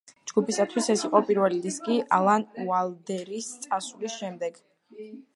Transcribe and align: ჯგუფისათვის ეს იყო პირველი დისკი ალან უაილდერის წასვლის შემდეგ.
ჯგუფისათვის 0.29 0.87
ეს 0.93 1.01
იყო 1.09 1.19
პირველი 1.25 1.59
დისკი 1.65 1.97
ალან 2.17 2.45
უაილდერის 2.63 3.51
წასვლის 3.67 4.17
შემდეგ. 4.23 4.57